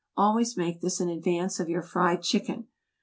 [0.17, 2.65] Always make this in advance of your fried chicken.